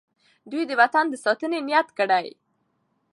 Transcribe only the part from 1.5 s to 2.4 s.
نیت کړی.